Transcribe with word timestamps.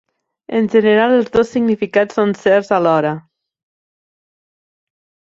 En 0.59 0.67
general, 0.75 1.11
els 1.17 1.27
dos 1.35 1.51
significats 1.55 2.17
són 2.19 2.33
certs 2.39 2.73
alhora. 2.77 3.11